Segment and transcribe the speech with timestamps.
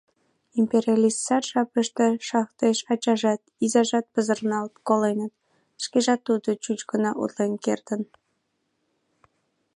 [0.61, 5.33] Империалист сар жапыште шахтеш ачажат, изажат пызырналт коленыт,
[5.83, 8.01] шкежат тудо чуч гына утлен кертын.